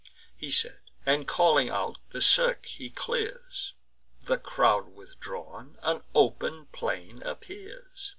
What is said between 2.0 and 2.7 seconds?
the cirque